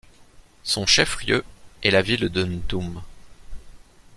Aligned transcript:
Son 0.63 0.87
chef-lieu 0.87 1.45
est 1.83 1.91
la 1.91 2.01
ville 2.01 2.29
de 2.29 2.43
Ntoum. 2.43 3.03